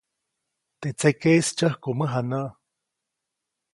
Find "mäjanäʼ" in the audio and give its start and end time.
1.99-2.51